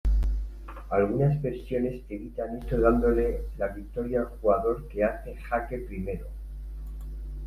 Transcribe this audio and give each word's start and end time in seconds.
Algunas 0.89 1.39
versiones 1.43 2.01
evitan 2.09 2.57
esto 2.57 2.81
dándole 2.81 3.41
la 3.59 3.67
victoria 3.67 4.21
al 4.21 4.29
jugador 4.29 4.87
que 4.87 5.03
hace 5.03 5.35
jaque 5.35 5.77
primero. 5.77 6.25